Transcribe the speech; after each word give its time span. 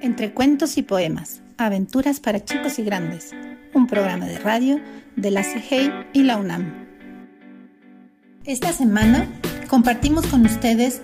Entre 0.00 0.32
cuentos 0.32 0.78
y 0.78 0.82
poemas, 0.82 1.40
aventuras 1.56 2.20
para 2.20 2.44
chicos 2.44 2.78
y 2.78 2.84
grandes, 2.84 3.32
un 3.74 3.88
programa 3.88 4.26
de 4.26 4.38
radio 4.38 4.80
de 5.16 5.32
la 5.32 5.42
CIGEI 5.42 5.90
y 6.12 6.22
la 6.22 6.36
UNAM. 6.36 6.86
Esta 8.44 8.72
semana 8.72 9.28
compartimos 9.68 10.24
con 10.26 10.46
ustedes 10.46 11.02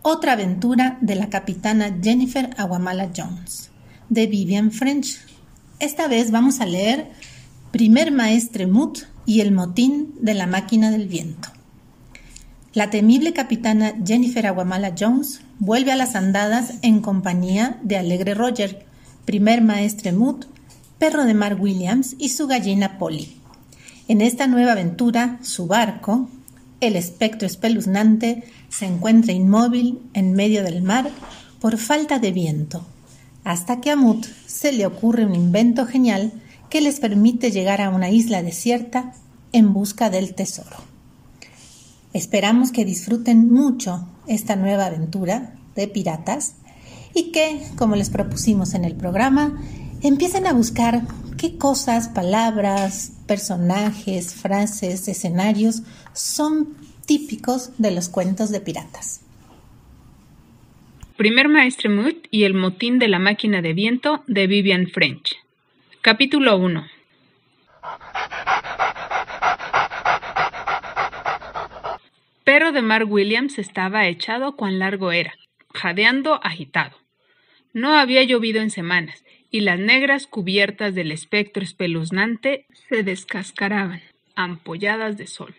otra 0.00 0.32
aventura 0.32 0.96
de 1.02 1.16
la 1.16 1.28
capitana 1.28 1.94
Jennifer 2.02 2.48
Aguamala 2.56 3.10
Jones, 3.14 3.70
de 4.08 4.26
Vivian 4.26 4.72
French. 4.72 5.18
Esta 5.78 6.08
vez 6.08 6.30
vamos 6.30 6.60
a 6.60 6.66
leer 6.66 7.10
Primer 7.72 8.10
Maestre 8.10 8.66
Mut 8.66 9.00
y 9.26 9.42
el 9.42 9.52
motín 9.52 10.14
de 10.18 10.32
la 10.32 10.46
máquina 10.46 10.90
del 10.90 11.08
viento. 11.08 11.50
La 12.72 12.88
temible 12.88 13.32
capitana 13.32 13.94
Jennifer 14.06 14.46
Aguamala 14.46 14.94
Jones 14.96 15.40
vuelve 15.58 15.90
a 15.90 15.96
las 15.96 16.14
andadas 16.14 16.74
en 16.82 17.00
compañía 17.00 17.80
de 17.82 17.96
Alegre 17.96 18.34
Roger, 18.34 18.86
primer 19.24 19.60
maestre 19.60 20.12
Mood, 20.12 20.44
perro 20.96 21.24
de 21.24 21.34
Mark 21.34 21.60
Williams 21.60 22.14
y 22.16 22.28
su 22.28 22.46
gallina 22.46 22.96
Polly. 22.96 23.36
En 24.06 24.20
esta 24.20 24.46
nueva 24.46 24.72
aventura, 24.72 25.40
su 25.42 25.66
barco, 25.66 26.28
el 26.80 26.94
espectro 26.94 27.48
espeluznante, 27.48 28.44
se 28.68 28.86
encuentra 28.86 29.32
inmóvil 29.32 29.98
en 30.14 30.34
medio 30.34 30.62
del 30.62 30.80
mar 30.80 31.10
por 31.60 31.76
falta 31.76 32.20
de 32.20 32.30
viento, 32.30 32.86
hasta 33.42 33.80
que 33.80 33.90
a 33.90 33.96
Mood 33.96 34.24
se 34.46 34.70
le 34.70 34.86
ocurre 34.86 35.26
un 35.26 35.34
invento 35.34 35.86
genial 35.86 36.30
que 36.68 36.80
les 36.80 37.00
permite 37.00 37.50
llegar 37.50 37.80
a 37.80 37.90
una 37.90 38.10
isla 38.10 38.44
desierta 38.44 39.12
en 39.52 39.72
busca 39.72 40.08
del 40.08 40.36
tesoro. 40.36 40.89
Esperamos 42.12 42.72
que 42.72 42.84
disfruten 42.84 43.50
mucho 43.50 44.08
esta 44.26 44.56
nueva 44.56 44.86
aventura 44.86 45.54
de 45.76 45.86
piratas 45.86 46.56
y 47.14 47.30
que, 47.30 47.60
como 47.76 47.96
les 47.96 48.10
propusimos 48.10 48.74
en 48.74 48.84
el 48.84 48.96
programa, 48.96 49.60
empiecen 50.02 50.46
a 50.46 50.52
buscar 50.52 51.02
qué 51.36 51.56
cosas, 51.56 52.08
palabras, 52.08 53.12
personajes, 53.26 54.34
frases, 54.34 55.06
escenarios 55.08 55.82
son 56.12 56.74
típicos 57.06 57.70
de 57.78 57.92
los 57.92 58.08
cuentos 58.08 58.50
de 58.50 58.60
piratas. 58.60 59.20
Primer 61.16 61.48
Maestre 61.48 61.88
Mood 61.88 62.14
y 62.30 62.44
el 62.44 62.54
motín 62.54 62.98
de 62.98 63.08
la 63.08 63.18
máquina 63.18 63.62
de 63.62 63.72
viento 63.72 64.24
de 64.26 64.46
Vivian 64.46 64.88
French. 64.88 65.36
Capítulo 66.02 66.56
1. 66.56 66.82
Perro 72.50 72.72
de 72.72 72.82
Mark 72.82 73.08
Williams 73.08 73.60
estaba 73.60 74.08
echado 74.08 74.56
cuán 74.56 74.80
largo 74.80 75.12
era, 75.12 75.34
jadeando 75.72 76.40
agitado. 76.42 76.96
No 77.72 77.94
había 77.94 78.24
llovido 78.24 78.60
en 78.60 78.70
semanas, 78.70 79.24
y 79.52 79.60
las 79.60 79.78
negras 79.78 80.26
cubiertas 80.26 80.96
del 80.96 81.12
espectro 81.12 81.62
espeluznante 81.62 82.66
se 82.88 83.04
descascaraban, 83.04 84.02
ampolladas 84.34 85.16
de 85.16 85.28
sol. 85.28 85.54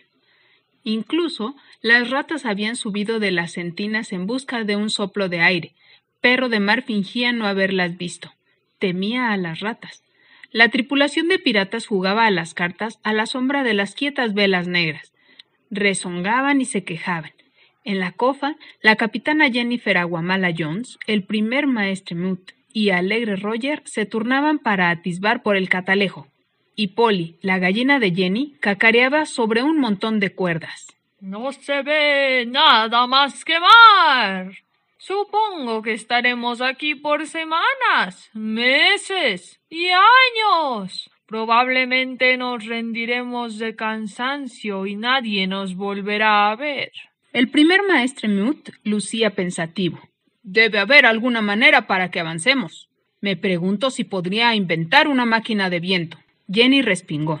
Incluso 0.84 1.56
las 1.80 2.10
ratas 2.10 2.44
habían 2.44 2.76
subido 2.76 3.20
de 3.20 3.30
las 3.30 3.52
sentinas 3.52 4.12
en 4.12 4.26
busca 4.26 4.62
de 4.62 4.76
un 4.76 4.90
soplo 4.90 5.30
de 5.30 5.40
aire. 5.40 5.74
Perro 6.20 6.50
de 6.50 6.60
mar 6.60 6.82
fingía 6.82 7.32
no 7.32 7.46
haberlas 7.46 7.96
visto. 7.96 8.34
Temía 8.78 9.32
a 9.32 9.38
las 9.38 9.60
ratas. 9.60 10.02
La 10.50 10.68
tripulación 10.68 11.28
de 11.28 11.38
piratas 11.38 11.86
jugaba 11.86 12.26
a 12.26 12.30
las 12.30 12.52
cartas 12.52 12.98
a 13.02 13.14
la 13.14 13.24
sombra 13.24 13.62
de 13.62 13.72
las 13.72 13.94
quietas 13.94 14.34
velas 14.34 14.68
negras 14.68 15.11
rezongaban 15.72 16.60
y 16.60 16.66
se 16.66 16.84
quejaban. 16.84 17.32
En 17.84 17.98
la 17.98 18.12
cofa, 18.12 18.54
la 18.80 18.94
capitana 18.94 19.50
Jennifer 19.50 19.98
Aguamala 19.98 20.52
Jones, 20.56 20.98
el 21.08 21.24
primer 21.24 21.66
maestre 21.66 22.14
Mut 22.14 22.52
y 22.72 22.90
Alegre 22.90 23.36
Roger 23.36 23.82
se 23.84 24.06
turnaban 24.06 24.58
para 24.58 24.90
atisbar 24.90 25.42
por 25.42 25.56
el 25.56 25.68
catalejo, 25.68 26.28
y 26.76 26.88
Polly, 26.88 27.36
la 27.42 27.58
gallina 27.58 27.98
de 27.98 28.14
Jenny, 28.14 28.54
cacareaba 28.60 29.26
sobre 29.26 29.62
un 29.62 29.78
montón 29.78 30.20
de 30.20 30.34
cuerdas. 30.34 30.86
No 31.20 31.52
se 31.52 31.82
ve 31.82 32.46
nada 32.46 33.06
más 33.06 33.44
que 33.44 33.58
mar. 33.58 34.52
Supongo 34.98 35.82
que 35.82 35.92
estaremos 35.92 36.60
aquí 36.60 36.94
por 36.94 37.26
semanas, 37.26 38.30
meses 38.32 39.60
y 39.68 39.88
años. 39.88 41.10
Probablemente 41.32 42.36
nos 42.36 42.66
rendiremos 42.66 43.56
de 43.56 43.74
cansancio 43.74 44.84
y 44.84 44.96
nadie 44.96 45.46
nos 45.46 45.76
volverá 45.76 46.50
a 46.50 46.56
ver. 46.56 46.92
El 47.32 47.48
primer 47.48 47.80
maestre 47.88 48.28
Mute 48.28 48.74
lucía 48.84 49.34
pensativo. 49.34 49.98
Debe 50.42 50.78
haber 50.78 51.06
alguna 51.06 51.40
manera 51.40 51.86
para 51.86 52.10
que 52.10 52.20
avancemos. 52.20 52.90
Me 53.22 53.34
pregunto 53.34 53.90
si 53.90 54.04
podría 54.04 54.54
inventar 54.54 55.08
una 55.08 55.24
máquina 55.24 55.70
de 55.70 55.80
viento. 55.80 56.18
Jenny 56.52 56.82
respingó. 56.82 57.40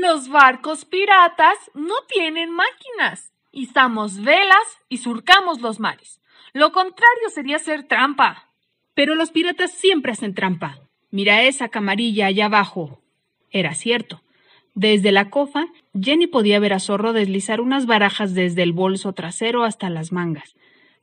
Los 0.00 0.28
barcos 0.28 0.84
piratas 0.84 1.58
no 1.74 1.96
tienen 2.06 2.50
máquinas. 2.52 3.32
Izamos 3.50 4.22
velas 4.22 4.78
y 4.88 4.98
surcamos 4.98 5.60
los 5.60 5.80
mares. 5.80 6.20
Lo 6.52 6.70
contrario 6.70 7.30
sería 7.34 7.56
hacer 7.56 7.82
trampa. 7.82 8.52
Pero 8.94 9.16
los 9.16 9.32
piratas 9.32 9.72
siempre 9.72 10.12
hacen 10.12 10.36
trampa. 10.36 10.78
Mira 11.12 11.44
esa 11.44 11.68
camarilla 11.68 12.26
allá 12.26 12.46
abajo. 12.46 13.00
Era 13.50 13.74
cierto. 13.74 14.22
Desde 14.74 15.12
la 15.12 15.28
cofa, 15.28 15.66
Jenny 15.94 16.26
podía 16.26 16.58
ver 16.58 16.72
a 16.72 16.80
Zorro 16.80 17.12
deslizar 17.12 17.60
unas 17.60 17.84
barajas 17.86 18.34
desde 18.34 18.62
el 18.62 18.72
bolso 18.72 19.12
trasero 19.12 19.64
hasta 19.64 19.90
las 19.90 20.10
mangas. 20.10 20.56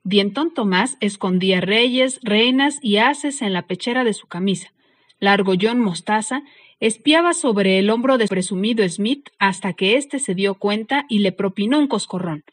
Dientón 0.03 0.53
Tomás 0.53 0.98
escondía 1.00 1.62
reyes, 1.62 2.19
reinas 2.24 2.80
y 2.81 2.98
haces 2.98 3.44
en 3.44 3.53
la 3.53 3.68
pechera 3.68 4.03
de 4.03 4.14
su 4.14 4.28
camisa. 4.28 4.74
Largo 5.19 5.53
John 5.62 5.80
Mostaza 5.80 6.42
espiaba 6.80 7.34
sobre 7.34 7.78
el 7.78 7.92
hombro 7.92 8.18
del 8.18 8.30
presumido 8.30 8.88
Smith 8.90 9.30
hasta 9.38 9.74
que 9.74 9.96
éste 9.96 10.18
se 10.18 10.34
dio 10.34 10.56
cuenta 10.56 11.06
y 11.08 11.19
le 11.19 11.31
propinó 11.31 11.78
un 11.78 11.88
coscorrón. 11.88 12.44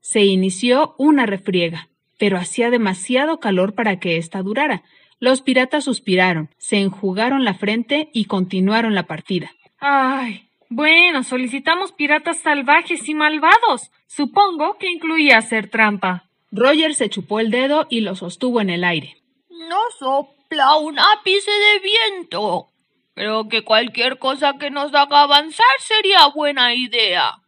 Se 0.00 0.24
inició 0.24 0.94
una 0.96 1.26
refriega, 1.26 1.88
pero 2.18 2.38
hacía 2.38 2.70
demasiado 2.70 3.40
calor 3.40 3.74
para 3.74 3.98
que 4.00 4.16
ésta 4.16 4.42
durara. 4.42 4.84
Los 5.20 5.42
piratas 5.42 5.84
suspiraron, 5.84 6.50
se 6.58 6.78
enjugaron 6.78 7.44
la 7.44 7.54
frente 7.54 8.10
y 8.12 8.26
continuaron 8.26 8.94
la 8.94 9.06
partida. 9.06 9.50
Ay, 9.78 10.48
bueno, 10.68 11.22
solicitamos 11.22 11.92
piratas 11.92 12.40
salvajes 12.40 13.08
y 13.08 13.14
malvados. 13.14 13.90
Supongo 14.06 14.76
que 14.78 14.90
incluía 14.90 15.38
hacer 15.38 15.70
trampa. 15.70 16.24
Roger 16.50 16.94
se 16.94 17.08
chupó 17.08 17.40
el 17.40 17.50
dedo 17.50 17.86
y 17.90 18.00
lo 18.00 18.16
sostuvo 18.16 18.60
en 18.60 18.70
el 18.70 18.84
aire. 18.84 19.16
No 19.50 19.80
sopla 19.98 20.76
un 20.76 20.98
ápice 20.98 21.50
de 21.50 21.80
viento. 21.80 22.68
Creo 23.14 23.48
que 23.48 23.62
cualquier 23.62 24.18
cosa 24.18 24.54
que 24.58 24.70
nos 24.70 24.92
haga 24.94 25.22
avanzar 25.22 25.66
sería 25.78 26.26
buena 26.34 26.74
idea. 26.74 27.38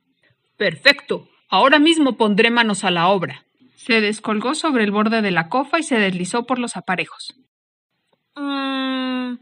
Perfecto. 0.57 1.29
Ahora 1.49 1.79
mismo 1.79 2.17
pondré 2.17 2.51
manos 2.51 2.85
a 2.85 2.91
la 2.91 3.09
obra. 3.09 3.45
Se 3.75 4.01
descolgó 4.01 4.55
sobre 4.55 4.85
el 4.85 4.91
borde 4.91 5.23
de 5.23 5.31
la 5.31 5.49
cofa 5.49 5.79
y 5.79 5.83
se 5.83 5.99
deslizó 5.99 6.45
por 6.45 6.59
los 6.59 6.77
aparejos. 6.77 7.35
Mm. 8.37 9.39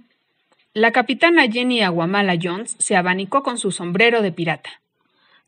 La 0.72 0.93
capitana 0.93 1.49
Jenny 1.50 1.82
Aguamala 1.82 2.37
Jones 2.41 2.77
se 2.78 2.97
abanicó 2.97 3.43
con 3.43 3.59
su 3.59 3.71
sombrero 3.71 4.22
de 4.22 4.32
pirata. 4.32 4.81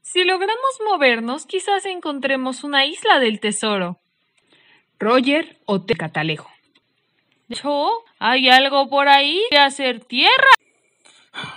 Si 0.02 0.24
logramos 0.24 0.80
movernos, 0.84 1.46
quizás 1.46 1.84
encontremos 1.86 2.64
una 2.64 2.86
isla 2.86 3.18
del 3.18 3.40
tesoro. 3.40 3.98
Roger 4.98 5.58
o 5.64 5.82
te 5.82 5.94
catalejo. 5.94 6.50
¿Yo? 7.48 8.04
¿Hay 8.18 8.48
algo 8.48 8.88
por 8.88 9.08
ahí 9.08 9.42
de 9.50 9.58
hacer 9.58 10.04
tierra? 10.04 10.50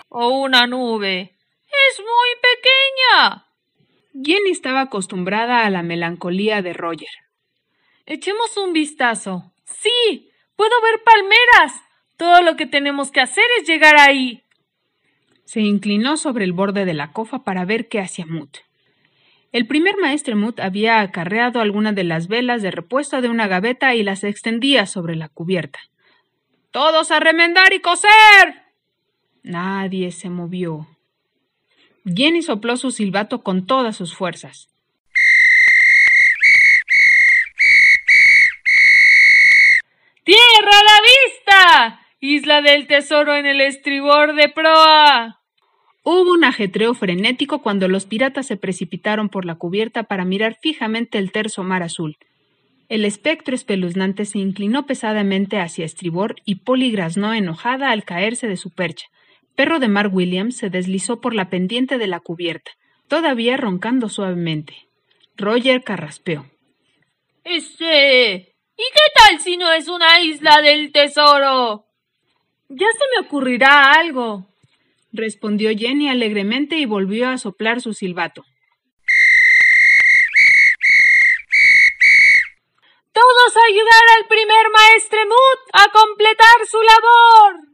¿O 0.10 0.30
una 0.30 0.68
nube? 0.68 1.36
Es 1.90 2.00
muy 2.00 2.30
pequeña. 2.42 3.46
Jenny 4.14 4.52
estaba 4.52 4.82
acostumbrada 4.82 5.66
a 5.66 5.70
la 5.70 5.84
melancolía 5.84 6.62
de 6.62 6.74
Roger. 6.74 7.10
Echemos 8.06 8.58
un 8.58 8.74
vistazo. 8.74 9.52
Sí, 9.66 10.30
Puedo 10.60 10.82
ver 10.82 11.02
palmeras. 11.06 11.82
Todo 12.20 12.42
lo 12.42 12.58
que 12.58 12.66
tenemos 12.66 13.12
que 13.12 13.22
hacer 13.22 13.46
es 13.62 13.66
llegar 13.66 13.98
ahí. 13.98 14.44
Se 15.46 15.62
inclinó 15.62 16.18
sobre 16.18 16.44
el 16.44 16.52
borde 16.52 16.84
de 16.84 16.94
la 16.94 17.14
cofa 17.14 17.46
para 17.46 17.64
ver 17.64 17.88
qué 17.88 18.02
hacía 18.02 18.26
Mut. 18.26 18.58
El 19.54 19.68
primer 19.68 19.96
maestre 19.96 20.36
Mut 20.36 20.60
había 20.60 21.00
acarreado 21.00 21.62
algunas 21.62 21.96
de 21.96 22.04
las 22.04 22.28
velas 22.28 22.62
de 22.62 22.72
repuesto 22.72 23.22
de 23.22 23.30
una 23.30 23.48
gaveta 23.48 23.96
y 23.96 24.04
las 24.04 24.26
extendía 24.26 24.86
sobre 24.86 25.16
la 25.16 25.30
cubierta. 25.30 25.80
¡Todos 26.72 27.10
a 27.12 27.22
remendar 27.22 27.72
y 27.72 27.80
coser! 27.80 28.10
Nadie 29.42 30.12
se 30.12 30.30
movió. 30.30 30.90
Jenny 32.04 32.42
sopló 32.42 32.76
su 32.76 32.92
silbato 32.92 33.44
con 33.44 33.66
todas 33.66 33.96
sus 33.96 34.14
fuerzas. 34.14 34.68
¡Tierra 40.26 40.80
a 40.80 40.84
la 40.84 41.00
vista! 41.02 42.06
Isla 42.22 42.62
del 42.62 42.86
tesoro 42.86 43.34
en 43.36 43.46
el 43.46 43.62
estribor 43.62 44.36
de 44.36 44.50
proa. 44.50 45.40
Hubo 46.04 46.34
un 46.34 46.44
ajetreo 46.44 46.94
frenético 46.94 47.62
cuando 47.62 47.88
los 47.88 48.06
piratas 48.06 48.46
se 48.46 48.58
precipitaron 48.58 49.30
por 49.30 49.46
la 49.46 49.56
cubierta 49.56 50.04
para 50.04 50.26
mirar 50.26 50.58
fijamente 50.62 51.18
el 51.18 51.32
terso 51.32 51.64
mar 51.64 51.82
azul. 51.82 52.18
El 52.90 53.06
espectro 53.06 53.56
espeluznante 53.56 54.26
se 54.26 54.40
inclinó 54.40 54.86
pesadamente 54.86 55.60
hacia 55.60 55.86
estribor 55.86 56.36
y 56.44 56.56
Polly 56.56 56.92
graznó 56.92 57.34
enojada 57.34 57.92
al 57.92 58.04
caerse 58.04 58.48
de 58.48 58.58
su 58.58 58.70
percha. 58.70 59.08
Perro 59.56 59.80
de 59.80 59.88
Mark 59.88 60.14
Williams 60.14 60.58
se 60.58 60.70
deslizó 60.70 61.22
por 61.22 61.34
la 61.34 61.50
pendiente 61.50 61.98
de 61.98 62.08
la 62.08 62.20
cubierta, 62.20 62.72
todavía 63.08 63.56
roncando 63.56 64.10
suavemente. 64.10 64.90
Roger 65.38 65.84
carraspeó. 65.84 66.46
Este. 67.46 68.56
¿Y 68.76 68.84
qué 68.94 69.14
tal 69.16 69.40
si 69.40 69.56
no 69.56 69.72
es 69.72 69.88
una 69.88 70.20
isla 70.22 70.62
del 70.62 70.92
tesoro? 70.92 71.86
Ya 72.72 72.86
se 72.92 73.04
me 73.16 73.26
ocurrirá 73.26 73.94
algo, 73.94 74.48
respondió 75.12 75.72
Jenny 75.76 76.08
alegremente 76.08 76.78
y 76.78 76.86
volvió 76.86 77.28
a 77.28 77.40
soplar 77.40 77.82
su 77.82 77.96
silbato. 77.96 78.46
Todos 83.12 83.58
a 83.58 83.68
ayudar 83.68 84.04
al 84.18 84.28
primer 84.28 84.66
maestre 84.72 85.20
Mood 85.26 85.60
a 85.74 85.92
completar 85.92 86.68
su 86.70 86.78
labor. 86.78 87.70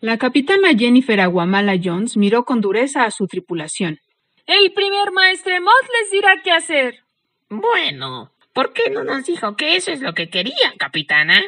La 0.00 0.18
capitana 0.18 0.76
Jennifer 0.76 1.18
Aguamala 1.22 1.76
Jones 1.82 2.18
miró 2.18 2.44
con 2.44 2.60
dureza 2.60 3.04
a 3.04 3.10
su 3.10 3.26
tripulación. 3.28 3.98
El 4.46 4.74
primer 4.74 5.10
maestre 5.10 5.58
Mood 5.60 5.72
les 6.00 6.10
dirá 6.10 6.42
qué 6.44 6.52
hacer. 6.52 6.98
Bueno, 7.48 8.30
¿por 8.52 8.74
qué 8.74 8.90
no 8.90 9.04
nos 9.04 9.24
dijo 9.24 9.56
que 9.56 9.76
eso 9.76 9.90
es 9.90 10.02
lo 10.02 10.12
que 10.12 10.28
quería, 10.28 10.74
capitana? 10.78 11.42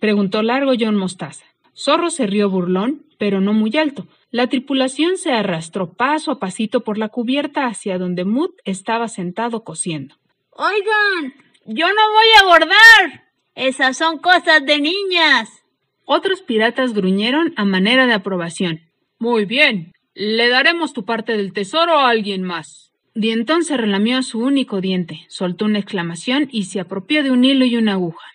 preguntó 0.00 0.42
largo 0.42 0.72
John 0.78 0.96
Mostaza. 0.96 1.46
Zorro 1.76 2.10
se 2.10 2.26
rió 2.26 2.48
burlón, 2.48 3.04
pero 3.18 3.40
no 3.40 3.52
muy 3.52 3.76
alto. 3.76 4.06
La 4.30 4.48
tripulación 4.48 5.18
se 5.18 5.32
arrastró 5.32 5.92
paso 5.92 6.32
a 6.32 6.38
pasito 6.38 6.80
por 6.80 6.98
la 6.98 7.08
cubierta 7.08 7.66
hacia 7.66 7.98
donde 7.98 8.24
Mood 8.24 8.50
estaba 8.64 9.08
sentado 9.08 9.62
cosiendo. 9.62 10.16
Oigan, 10.50 11.34
yo 11.66 11.86
no 11.86 12.12
voy 12.12 12.26
a 12.36 12.40
abordar. 12.40 13.24
Esas 13.54 13.96
son 13.96 14.18
cosas 14.18 14.64
de 14.64 14.80
niñas. 14.80 15.62
Otros 16.04 16.42
piratas 16.42 16.94
gruñeron 16.94 17.52
a 17.56 17.64
manera 17.64 18.06
de 18.06 18.14
aprobación. 18.14 18.80
Muy 19.18 19.44
bien. 19.44 19.92
Le 20.14 20.48
daremos 20.48 20.92
tu 20.92 21.04
parte 21.04 21.36
del 21.36 21.52
tesoro 21.52 21.98
a 21.98 22.08
alguien 22.08 22.42
más. 22.42 22.92
Dientón 23.14 23.64
se 23.64 23.76
relamió 23.76 24.22
su 24.22 24.38
único 24.40 24.80
diente, 24.80 25.24
soltó 25.28 25.64
una 25.64 25.78
exclamación 25.78 26.48
y 26.50 26.64
se 26.64 26.80
apropió 26.80 27.22
de 27.22 27.30
un 27.30 27.44
hilo 27.44 27.64
y 27.64 27.76
una 27.76 27.92
aguja. 27.92 28.26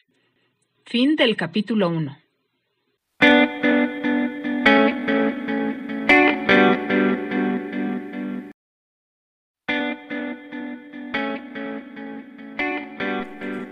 Fin 0.85 1.15
del 1.15 1.35
capítulo 1.35 1.89
1. 1.89 2.20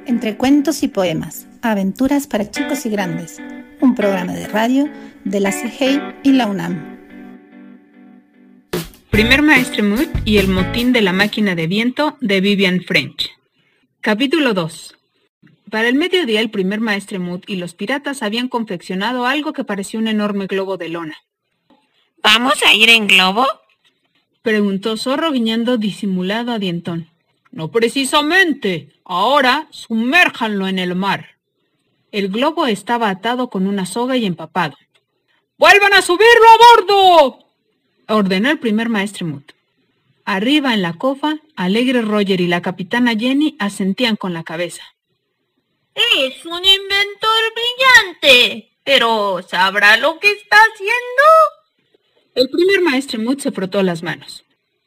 Entre 0.06 0.36
cuentos 0.36 0.84
y 0.84 0.90
poemas, 0.90 1.48
aventuras 1.62 2.28
para 2.28 2.52
chicos 2.52 2.86
y 2.86 2.90
grandes, 2.90 3.40
un 3.80 3.96
programa 3.96 4.34
de 4.34 4.48
radio 4.48 4.90
de 5.24 5.40
la 5.40 5.52
CIGEI 5.52 6.02
y 6.24 6.34
la 6.34 6.48
UNAM. 6.48 7.00
Primer 9.10 9.42
Maestre 9.42 9.84
Mood 9.84 10.08
y 10.26 10.38
el 10.38 10.50
motín 10.50 10.92
de 10.94 11.02
la 11.02 11.14
máquina 11.14 11.56
de 11.56 11.68
viento 11.68 12.18
de 12.20 12.42
Vivian 12.42 12.82
French. 12.82 13.30
Capítulo 14.02 14.54
2. 14.54 14.99
Para 15.70 15.88
el 15.88 15.96
mediodía 15.96 16.40
el 16.42 16.50
primer 16.50 16.80
Maestre 16.80 17.20
Mood 17.20 17.42
y 17.46 17.58
los 17.58 17.74
piratas 17.74 18.24
habían 18.24 18.48
confeccionado 18.48 19.26
algo 19.26 19.54
que 19.54 19.64
parecía 19.64 20.00
un 20.00 20.08
enorme 20.08 20.48
globo 20.48 20.78
de 20.78 20.90
lona. 20.90 21.18
¿Vamos 22.24 22.64
a 22.66 22.74
ir 22.74 22.90
en 22.90 23.08
globo? 23.08 23.46
Preguntó 24.42 24.98
Zorro 24.98 25.32
guiñando 25.32 25.78
disimulado 25.78 26.54
a 26.54 26.60
Dientón. 26.60 27.08
No 27.52 27.72
precisamente. 27.72 28.94
Ahora 29.04 29.68
sumérjanlo 29.72 30.68
en 30.68 30.80
el 30.80 30.96
mar. 30.96 31.38
El 32.12 32.30
globo 32.30 32.66
estaba 32.66 33.10
atado 33.10 33.50
con 33.50 33.68
una 33.68 33.86
soga 33.86 34.18
y 34.18 34.26
empapado. 34.26 34.78
¡Vuelvan 35.58 35.94
a 35.94 36.02
subirlo 36.02 36.26
a 36.26 36.76
bordo! 36.76 37.40
ordenó 38.08 38.50
el 38.50 38.60
primer 38.60 38.90
maestre 38.90 39.26
Mood. 39.26 39.44
Arriba 40.26 40.74
en 40.74 40.82
la 40.82 40.94
cofa, 40.94 41.38
Alegre 41.56 42.02
Roger 42.02 42.40
y 42.42 42.48
la 42.48 42.62
capitana 42.62 43.16
Jenny 43.16 43.56
asentían 43.60 44.16
con 44.16 44.34
la 44.34 44.44
cabeza. 44.44 44.84
Es 46.18 46.46
un 46.46 46.64
inventor 46.64 47.42
brillante, 47.56 48.72
pero 48.84 49.42
¿sabrá 49.48 49.98
lo 49.98 50.20
que 50.20 50.32
está 50.32 50.58
haciendo? 50.58 51.24
El 52.36 52.50
primer 52.50 52.82
maestre 52.82 53.18
Mood 53.18 53.40
se 53.40 53.52
frotó 53.52 53.84
las 53.84 54.02
manos. 54.02 54.46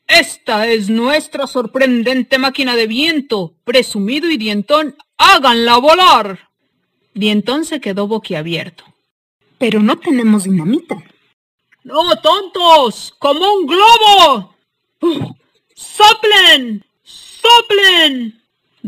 Esta 0.08 0.66
es 0.66 0.88
nuestra 0.88 1.46
sorprendente 1.46 2.38
máquina 2.38 2.76
de 2.76 2.86
viento. 2.86 3.54
Presumido 3.64 4.30
y 4.30 4.36
Dientón, 4.36 4.96
háganla 5.18 5.76
volar. 5.78 6.50
Dientón 7.14 7.64
se 7.64 7.80
quedó 7.80 8.06
boquiabierto. 8.06 8.84
Pero 9.58 9.80
no 9.80 9.98
tenemos 9.98 10.44
dinamita. 10.44 10.96
¡No, 11.84 12.16
tontos! 12.20 13.14
¡Como 13.18 13.54
un 13.54 13.66
globo! 13.66 14.56
¡Soplen! 15.74 16.84
¡Soplen! 17.02 18.41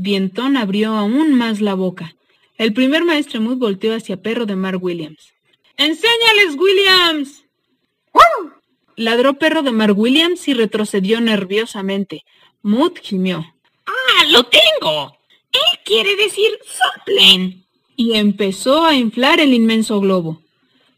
Dientón 0.04 0.58
abrió 0.58 0.92
aún 0.92 1.32
más 1.32 1.62
la 1.62 1.72
boca. 1.72 2.14
El 2.58 2.74
primer 2.74 3.04
maestro 3.04 3.40
Mood 3.40 3.56
volteó 3.56 3.94
hacia 3.94 4.20
Perro 4.20 4.44
de 4.44 4.54
Mar 4.54 4.76
Williams. 4.76 5.32
¡Enséñales, 5.78 6.56
Williams! 6.58 7.44
Ladró 8.96 9.38
Perro 9.38 9.62
de 9.62 9.72
Mar 9.72 9.92
Williams 9.92 10.46
y 10.46 10.52
retrocedió 10.52 11.22
nerviosamente. 11.22 12.26
Mood 12.60 12.92
gimió. 13.02 13.46
¡Ah, 13.86 14.24
lo 14.30 14.44
tengo! 14.44 15.16
Él 15.50 15.78
quiere 15.86 16.16
decir 16.16 16.50
soplen. 16.66 17.64
Y 17.96 18.14
empezó 18.16 18.84
a 18.84 18.94
inflar 18.94 19.40
el 19.40 19.54
inmenso 19.54 20.00
globo. 20.00 20.42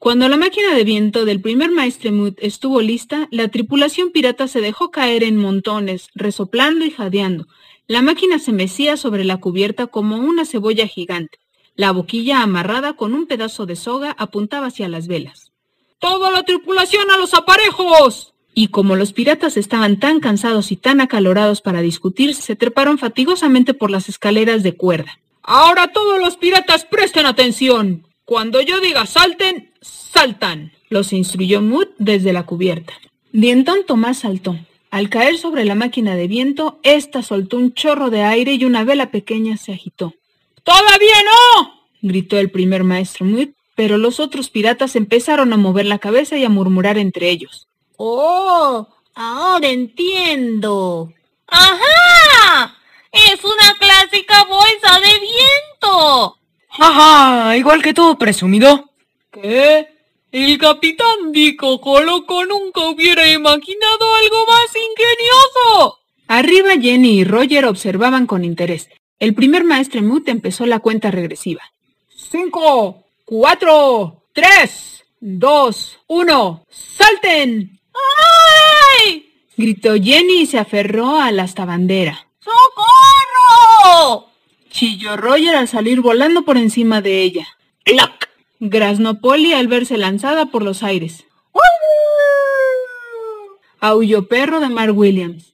Cuando 0.00 0.28
la 0.28 0.36
máquina 0.36 0.74
de 0.74 0.82
viento 0.82 1.24
del 1.24 1.40
primer 1.40 1.70
maestre 1.70 2.10
Mood 2.10 2.34
estuvo 2.38 2.80
lista, 2.80 3.28
la 3.30 3.46
tripulación 3.46 4.10
pirata 4.10 4.48
se 4.48 4.60
dejó 4.60 4.90
caer 4.90 5.22
en 5.22 5.36
montones, 5.36 6.08
resoplando 6.16 6.84
y 6.84 6.90
jadeando. 6.90 7.46
La 7.88 8.02
máquina 8.02 8.40
se 8.40 8.52
mecía 8.52 8.96
sobre 8.96 9.22
la 9.22 9.36
cubierta 9.36 9.86
como 9.86 10.16
una 10.16 10.44
cebolla 10.44 10.88
gigante. 10.88 11.38
La 11.76 11.92
boquilla 11.92 12.42
amarrada 12.42 12.94
con 12.94 13.14
un 13.14 13.26
pedazo 13.26 13.64
de 13.64 13.76
soga 13.76 14.16
apuntaba 14.18 14.66
hacia 14.66 14.88
las 14.88 15.06
velas. 15.06 15.52
¡Toda 16.00 16.32
la 16.32 16.42
tripulación 16.42 17.10
a 17.12 17.16
los 17.16 17.32
aparejos! 17.32 18.34
Y 18.54 18.68
como 18.68 18.96
los 18.96 19.12
piratas 19.12 19.56
estaban 19.56 20.00
tan 20.00 20.18
cansados 20.18 20.72
y 20.72 20.76
tan 20.76 21.00
acalorados 21.00 21.60
para 21.60 21.80
discutir, 21.80 22.34
se 22.34 22.56
treparon 22.56 22.98
fatigosamente 22.98 23.72
por 23.72 23.90
las 23.90 24.08
escaleras 24.08 24.64
de 24.64 24.74
cuerda. 24.74 25.20
Ahora 25.42 25.92
todos 25.92 26.18
los 26.18 26.36
piratas 26.36 26.84
presten 26.86 27.26
atención. 27.26 28.04
Cuando 28.24 28.60
yo 28.62 28.80
diga 28.80 29.06
salten, 29.06 29.70
saltan, 29.80 30.72
los 30.88 31.12
instruyó 31.12 31.60
Mood 31.60 31.88
desde 31.98 32.32
la 32.32 32.46
cubierta. 32.46 32.94
Dientón 33.30 33.84
Tomás 33.86 34.18
saltó. 34.18 34.56
Al 34.90 35.10
caer 35.10 35.36
sobre 35.38 35.64
la 35.64 35.74
máquina 35.74 36.14
de 36.14 36.26
viento, 36.26 36.78
ésta 36.82 37.22
soltó 37.22 37.56
un 37.56 37.74
chorro 37.74 38.10
de 38.10 38.22
aire 38.22 38.54
y 38.54 38.64
una 38.64 38.84
vela 38.84 39.10
pequeña 39.10 39.56
se 39.56 39.72
agitó. 39.72 40.14
¡Todavía 40.62 41.16
no! 41.24 41.82
gritó 42.02 42.38
el 42.38 42.50
primer 42.50 42.84
maestro 42.84 43.26
Mood, 43.26 43.48
pero 43.74 43.98
los 43.98 44.20
otros 44.20 44.48
piratas 44.48 44.96
empezaron 44.96 45.52
a 45.52 45.56
mover 45.56 45.86
la 45.86 45.98
cabeza 45.98 46.36
y 46.36 46.44
a 46.44 46.48
murmurar 46.48 46.98
entre 46.98 47.28
ellos. 47.30 47.68
¡Oh! 47.96 48.88
Ahora 49.14 49.68
entiendo. 49.68 51.12
¡Ajá! 51.46 52.76
Es 53.12 53.42
una 53.44 53.76
clásica 53.78 54.44
bolsa 54.44 55.00
de 55.00 55.20
viento. 55.20 56.36
Ajá, 56.78 57.56
igual 57.56 57.82
que 57.82 57.94
tú, 57.94 58.16
presumido. 58.18 58.90
¿Qué? 59.32 59.95
El 60.38 60.58
capitán 60.58 61.32
Dico 61.32 61.80
Coloco 61.80 62.44
nunca 62.44 62.82
hubiera 62.90 63.26
imaginado 63.26 64.14
algo 64.16 64.44
más 64.46 64.66
ingenioso. 64.76 65.98
Arriba 66.28 66.72
Jenny 66.78 67.20
y 67.20 67.24
Roger 67.24 67.64
observaban 67.64 68.26
con 68.26 68.44
interés. 68.44 68.90
El 69.18 69.32
primer 69.32 69.64
maestre 69.64 70.02
Mood 70.02 70.28
empezó 70.28 70.66
la 70.66 70.80
cuenta 70.80 71.10
regresiva. 71.10 71.62
Cinco, 72.14 73.06
cuatro, 73.24 74.24
tres, 74.34 75.06
dos, 75.20 76.00
uno, 76.06 76.66
¡salten! 76.68 77.80
¡Ay! 79.06 79.32
gritó 79.56 79.94
Jenny 79.94 80.42
y 80.42 80.46
se 80.46 80.58
aferró 80.58 81.18
a 81.18 81.32
la 81.32 81.44
estabandera. 81.44 82.28
¡Socorro! 82.40 84.26
Chilló 84.68 85.16
Roger 85.16 85.56
al 85.56 85.66
salir 85.66 86.02
volando 86.02 86.42
por 86.42 86.58
encima 86.58 87.00
de 87.00 87.22
ella. 87.22 87.48
¡Loc! 87.86 88.26
Graznó 88.58 89.20
Polly 89.20 89.52
al 89.52 89.68
verse 89.68 89.98
lanzada 89.98 90.46
por 90.46 90.62
los 90.62 90.82
aires. 90.82 91.24
Aulló 93.80 94.26
perro 94.26 94.60
de 94.60 94.70
Mark 94.70 94.96
Williams. 94.96 95.52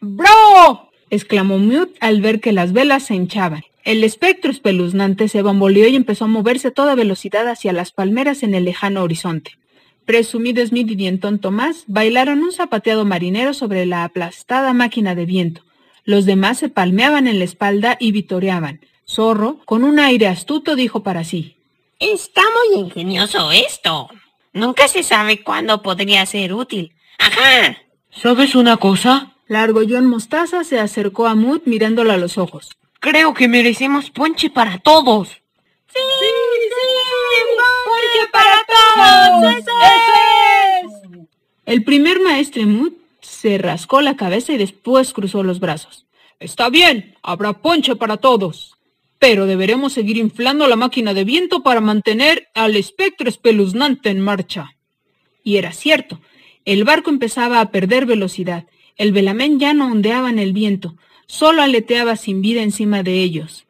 ¡Bravo! 0.00 0.90
exclamó 1.10 1.58
Mute 1.58 1.94
al 2.00 2.20
ver 2.20 2.40
que 2.40 2.52
las 2.52 2.72
velas 2.72 3.04
se 3.04 3.14
hinchaban. 3.14 3.62
El 3.82 4.04
espectro 4.04 4.50
espeluznante 4.50 5.28
se 5.28 5.42
bamboleó 5.42 5.88
y 5.88 5.96
empezó 5.96 6.24
a 6.24 6.28
moverse 6.28 6.68
a 6.68 6.70
toda 6.70 6.94
velocidad 6.94 7.48
hacia 7.48 7.72
las 7.72 7.92
palmeras 7.92 8.42
en 8.42 8.54
el 8.54 8.64
lejano 8.64 9.02
horizonte. 9.02 9.58
Presumido 10.06 10.64
Smith 10.64 10.90
y 10.90 10.94
Dientón 10.94 11.40
Tomás 11.40 11.84
bailaron 11.86 12.42
un 12.42 12.52
zapateado 12.52 13.04
marinero 13.04 13.52
sobre 13.52 13.84
la 13.84 14.04
aplastada 14.04 14.72
máquina 14.72 15.14
de 15.14 15.26
viento. 15.26 15.62
Los 16.04 16.24
demás 16.24 16.58
se 16.58 16.68
palmeaban 16.68 17.26
en 17.26 17.38
la 17.38 17.44
espalda 17.44 17.96
y 17.98 18.12
vitoreaban. 18.12 18.80
Zorro, 19.06 19.58
con 19.64 19.82
un 19.82 19.98
aire 19.98 20.28
astuto, 20.28 20.76
dijo 20.76 21.02
para 21.02 21.24
sí. 21.24 21.56
Está 21.98 22.42
muy 22.42 22.80
ingenioso 22.80 23.50
esto. 23.52 24.08
Nunca 24.52 24.88
se 24.88 25.02
sabe 25.02 25.42
cuándo 25.42 25.82
podría 25.82 26.26
ser 26.26 26.52
útil. 26.52 26.94
Ajá. 27.18 27.76
¿Sabes 28.10 28.54
una 28.54 28.76
cosa? 28.76 29.34
Largo 29.46 29.82
John 29.88 30.06
Mostaza 30.06 30.64
se 30.64 30.78
acercó 30.78 31.26
a 31.26 31.34
Mood 31.34 31.62
mirándolo 31.64 32.12
a 32.12 32.16
los 32.16 32.38
ojos. 32.38 32.70
Creo 33.00 33.34
que 33.34 33.48
merecemos 33.48 34.10
ponche 34.10 34.50
para 34.50 34.78
todos. 34.78 35.28
¡Sí, 35.28 36.00
sí! 36.20 36.26
¡Ponche 37.84 38.30
para 38.32 38.64
todos! 38.66 39.54
¡Eso 39.58 39.70
es! 39.92 41.28
El 41.66 41.84
primer 41.84 42.20
maestre 42.20 42.66
Mood 42.66 42.92
se 43.20 43.58
rascó 43.58 44.00
la 44.00 44.16
cabeza 44.16 44.52
y 44.52 44.56
después 44.56 45.12
cruzó 45.12 45.42
los 45.42 45.60
brazos. 45.60 46.06
Está 46.40 46.70
bien, 46.70 47.16
habrá 47.22 47.52
ponche 47.52 47.96
para 47.96 48.16
todos. 48.16 48.73
Pero 49.26 49.46
deberemos 49.46 49.94
seguir 49.94 50.18
inflando 50.18 50.68
la 50.68 50.76
máquina 50.76 51.14
de 51.14 51.24
viento 51.24 51.62
para 51.62 51.80
mantener 51.80 52.48
al 52.52 52.76
espectro 52.76 53.26
espeluznante 53.26 54.10
en 54.10 54.20
marcha. 54.20 54.76
Y 55.42 55.56
era 55.56 55.72
cierto. 55.72 56.20
El 56.66 56.84
barco 56.84 57.08
empezaba 57.08 57.62
a 57.62 57.70
perder 57.70 58.04
velocidad. 58.04 58.66
El 58.96 59.12
velamén 59.12 59.58
ya 59.58 59.72
no 59.72 59.90
ondeaba 59.90 60.28
en 60.28 60.38
el 60.38 60.52
viento, 60.52 60.96
solo 61.24 61.62
aleteaba 61.62 62.16
sin 62.16 62.42
vida 62.42 62.60
encima 62.60 63.02
de 63.02 63.22
ellos. 63.22 63.64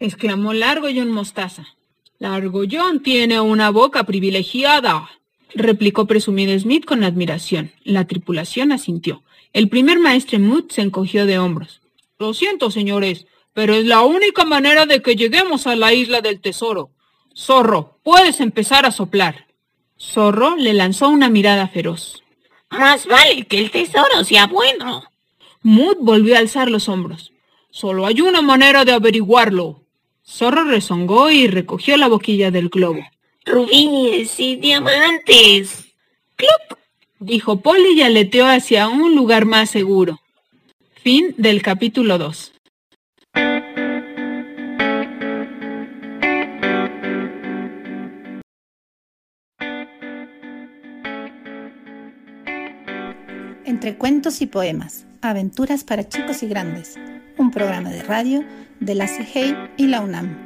exclamó 0.00 0.52
Largo 0.52 0.88
John 0.92 1.12
Mostaza. 1.12 1.68
Largo 2.18 2.62
John 2.68 3.00
tiene 3.00 3.40
una 3.40 3.70
boca 3.70 4.02
privilegiada, 4.06 5.08
replicó 5.54 6.08
presumido 6.08 6.58
Smith 6.58 6.84
con 6.84 7.04
admiración. 7.04 7.70
La 7.84 8.08
tripulación 8.08 8.72
asintió. 8.72 9.22
El 9.52 9.68
primer 9.68 10.00
maestre 10.00 10.40
Mood 10.40 10.64
se 10.70 10.82
encogió 10.82 11.26
de 11.26 11.38
hombros. 11.38 11.77
Lo 12.20 12.34
siento, 12.34 12.72
señores, 12.72 13.26
pero 13.52 13.74
es 13.74 13.84
la 13.84 14.02
única 14.02 14.44
manera 14.44 14.86
de 14.86 15.00
que 15.02 15.14
lleguemos 15.14 15.68
a 15.68 15.76
la 15.76 15.92
isla 15.92 16.20
del 16.20 16.40
tesoro. 16.40 16.90
Zorro, 17.32 18.00
puedes 18.02 18.40
empezar 18.40 18.84
a 18.86 18.90
soplar. 18.90 19.46
Zorro 19.96 20.56
le 20.56 20.74
lanzó 20.74 21.08
una 21.10 21.30
mirada 21.30 21.68
feroz. 21.68 22.24
Más 22.70 23.06
vale 23.06 23.46
que 23.46 23.60
el 23.60 23.70
tesoro 23.70 24.24
sea 24.24 24.48
bueno. 24.48 25.04
Mood 25.62 25.98
volvió 26.00 26.34
a 26.34 26.40
alzar 26.40 26.68
los 26.68 26.88
hombros. 26.88 27.32
Solo 27.70 28.04
hay 28.04 28.20
una 28.20 28.42
manera 28.42 28.84
de 28.84 28.92
averiguarlo. 28.92 29.84
Zorro 30.26 30.64
rezongó 30.64 31.30
y 31.30 31.46
recogió 31.46 31.96
la 31.96 32.08
boquilla 32.08 32.50
del 32.50 32.68
globo. 32.68 33.00
Rubíes 33.44 34.40
y 34.40 34.56
diamantes. 34.56 35.84
¡Clup! 36.34 36.78
dijo 37.20 37.60
Polly 37.60 37.92
y 37.92 38.02
aleteó 38.02 38.46
hacia 38.46 38.88
un 38.88 39.14
lugar 39.14 39.44
más 39.44 39.70
seguro. 39.70 40.20
Fin 41.10 41.34
del 41.38 41.62
capítulo 41.62 42.18
2. 42.18 42.52
Entre 53.64 53.96
cuentos 53.96 54.42
y 54.42 54.46
poemas, 54.48 55.06
aventuras 55.22 55.82
para 55.82 56.06
chicos 56.06 56.42
y 56.42 56.46
grandes, 56.46 56.98
un 57.38 57.52
programa 57.52 57.88
de 57.88 58.02
radio 58.02 58.44
de 58.80 58.94
la 58.94 59.08
CIGEI 59.08 59.56
y 59.78 59.86
la 59.86 60.02
UNAM. 60.02 60.36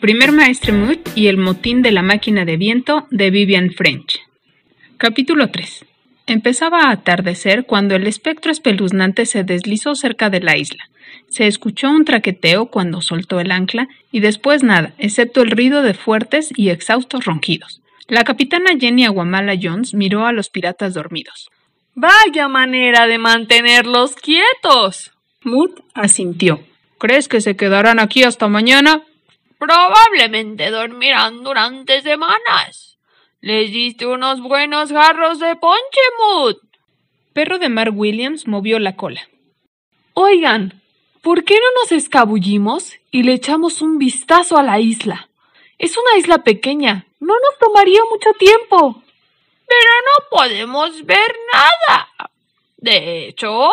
Primer 0.00 0.32
Maestre 0.32 0.72
Mood 0.72 0.98
y 1.14 1.28
el 1.28 1.36
motín 1.36 1.80
de 1.82 1.92
la 1.92 2.02
máquina 2.02 2.44
de 2.44 2.56
viento 2.56 3.06
de 3.12 3.30
Vivian 3.30 3.70
French. 3.70 4.18
Capítulo 4.98 5.52
3. 5.52 5.86
Empezaba 6.26 6.82
a 6.82 6.90
atardecer 6.90 7.66
cuando 7.66 7.94
el 7.94 8.06
espectro 8.06 8.50
espeluznante 8.50 9.26
se 9.26 9.44
deslizó 9.44 9.94
cerca 9.94 10.28
de 10.28 10.40
la 10.40 10.56
isla. 10.56 10.88
Se 11.28 11.46
escuchó 11.46 11.88
un 11.88 12.04
traqueteo 12.04 12.66
cuando 12.66 13.00
soltó 13.00 13.38
el 13.38 13.52
ancla 13.52 13.88
y 14.10 14.20
después 14.20 14.62
nada, 14.62 14.92
excepto 14.98 15.42
el 15.42 15.52
ruido 15.52 15.82
de 15.82 15.94
fuertes 15.94 16.52
y 16.56 16.70
exhaustos 16.70 17.24
ronquidos. 17.24 17.80
La 18.08 18.24
capitana 18.24 18.70
Jenny 18.78 19.04
Aguamala 19.04 19.54
Jones 19.60 19.94
miró 19.94 20.26
a 20.26 20.32
los 20.32 20.48
piratas 20.48 20.94
dormidos. 20.94 21.50
Vaya 21.94 22.46
manera 22.48 23.06
de 23.06 23.18
mantenerlos 23.18 24.16
quietos. 24.16 25.12
Mood 25.42 25.70
asintió. 25.94 26.60
¿Crees 26.98 27.28
que 27.28 27.40
se 27.40 27.56
quedarán 27.56 27.98
aquí 27.98 28.22
hasta 28.22 28.48
mañana? 28.48 29.02
Probablemente 29.58 30.70
dormirán 30.70 31.42
durante 31.42 32.02
semanas. 32.02 32.85
Les 33.46 33.70
diste 33.70 34.08
unos 34.08 34.40
buenos 34.40 34.90
jarros 34.90 35.38
de 35.38 35.54
ponche, 35.54 36.00
Mood. 36.18 36.56
Perro 37.32 37.60
de 37.60 37.68
Mar 37.68 37.90
Williams 37.94 38.48
movió 38.48 38.80
la 38.80 38.96
cola. 38.96 39.20
Oigan, 40.14 40.82
¿por 41.22 41.44
qué 41.44 41.54
no 41.54 41.80
nos 41.80 41.92
escabullimos 41.92 42.94
y 43.12 43.22
le 43.22 43.34
echamos 43.34 43.82
un 43.82 43.98
vistazo 43.98 44.56
a 44.56 44.64
la 44.64 44.80
isla? 44.80 45.28
Es 45.78 45.96
una 45.96 46.18
isla 46.18 46.38
pequeña, 46.38 47.06
no 47.20 47.34
nos 47.34 47.56
tomaría 47.60 48.00
mucho 48.10 48.32
tiempo. 48.32 49.00
Pero 49.68 49.90
no 50.06 50.28
podemos 50.28 51.06
ver 51.06 51.36
nada. 51.52 52.08
De 52.78 53.28
hecho, 53.28 53.70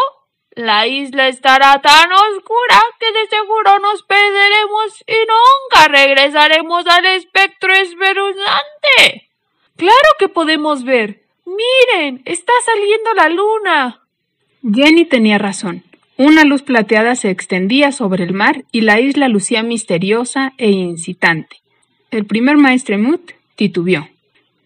la 0.51 0.85
isla 0.85 1.29
estará 1.29 1.81
tan 1.81 2.11
oscura 2.11 2.79
que 2.99 3.11
de 3.11 3.25
seguro 3.25 3.79
nos 3.79 4.03
perderemos 4.03 5.03
y 5.07 5.15
nunca 5.15 5.87
regresaremos 5.87 6.85
al 6.85 7.07
espectro 7.07 7.73
espeluznante. 7.73 9.32
Claro 9.75 10.09
que 10.19 10.29
podemos 10.29 10.83
ver. 10.83 11.23
Miren, 11.45 12.21
está 12.25 12.53
saliendo 12.65 13.13
la 13.15 13.29
luna. 13.29 14.01
Jenny 14.63 15.05
tenía 15.05 15.37
razón. 15.37 15.83
Una 16.17 16.43
luz 16.43 16.61
plateada 16.61 17.15
se 17.15 17.31
extendía 17.31 17.91
sobre 17.91 18.23
el 18.23 18.33
mar 18.33 18.65
y 18.71 18.81
la 18.81 18.99
isla 18.99 19.27
lucía 19.27 19.63
misteriosa 19.63 20.53
e 20.57 20.69
incitante. 20.69 21.57
El 22.11 22.25
primer 22.25 22.57
maestre 22.57 22.97
Mood 22.97 23.21
titubeó. 23.55 24.07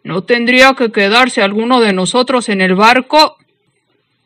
¿No 0.03 0.23
tendría 0.23 0.73
que 0.73 0.91
quedarse 0.91 1.41
alguno 1.41 1.79
de 1.79 1.93
nosotros 1.93 2.49
en 2.49 2.61
el 2.61 2.75
barco? 2.75 3.37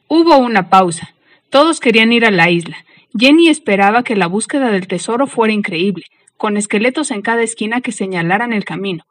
Hubo 0.08 0.38
una 0.38 0.70
pausa. 0.70 1.14
Todos 1.50 1.80
querían 1.80 2.12
ir 2.12 2.26
a 2.26 2.32
la 2.32 2.50
isla. 2.50 2.78
Jenny 3.18 3.50
esperaba 3.50 4.04
que 4.04 4.16
la 4.16 4.28
búsqueda 4.28 4.72
del 4.72 4.88
tesoro 4.88 5.28
fuera 5.28 5.54
increíble, 5.54 6.06
con 6.38 6.58
esqueletos 6.58 7.12
en 7.12 7.22
cada 7.22 7.44
esquina 7.44 7.82
que 7.82 7.92
señalaran 7.92 8.54
el 8.54 8.66
camino. 8.66 9.06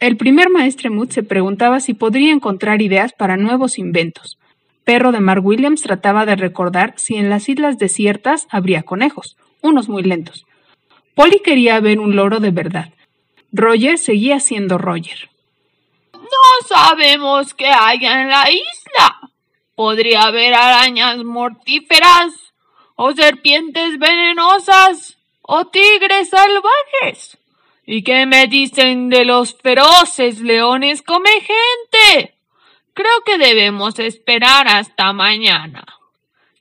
El 0.00 0.16
primer 0.16 0.50
maestre 0.50 0.90
Mood 0.90 1.10
se 1.10 1.22
preguntaba 1.22 1.80
si 1.80 1.94
podría 1.94 2.32
encontrar 2.32 2.82
ideas 2.82 3.12
para 3.12 3.36
nuevos 3.36 3.78
inventos. 3.78 4.38
Perro 4.84 5.12
de 5.12 5.20
Mark 5.20 5.44
Williams 5.44 5.82
trataba 5.82 6.26
de 6.26 6.36
recordar 6.36 6.94
si 6.96 7.16
en 7.16 7.30
las 7.30 7.48
islas 7.48 7.78
desiertas 7.78 8.46
habría 8.50 8.82
conejos, 8.82 9.36
unos 9.62 9.88
muy 9.88 10.02
lentos. 10.02 10.46
Polly 11.14 11.40
quería 11.44 11.80
ver 11.80 12.00
un 12.00 12.16
loro 12.16 12.40
de 12.40 12.50
verdad. 12.50 12.90
Roger 13.52 13.98
seguía 13.98 14.40
siendo 14.40 14.78
Roger. 14.78 15.30
No 16.12 16.68
sabemos 16.68 17.54
qué 17.54 17.68
hay 17.68 18.04
en 18.04 18.28
la 18.28 18.50
isla, 18.50 19.24
Podría 19.74 20.22
haber 20.22 20.54
arañas 20.54 21.24
mortíferas, 21.24 22.32
o 22.94 23.12
serpientes 23.12 23.98
venenosas, 23.98 25.18
o 25.42 25.66
tigres 25.66 26.28
salvajes. 26.30 27.36
¿Y 27.86 28.02
qué 28.02 28.26
me 28.26 28.46
dicen 28.46 29.10
de 29.10 29.24
los 29.24 29.56
feroces 29.56 30.40
leones 30.40 31.02
come 31.02 31.30
gente? 31.40 32.34
Creo 32.94 33.22
que 33.26 33.38
debemos 33.38 33.98
esperar 33.98 34.68
hasta 34.68 35.12
mañana. 35.12 35.84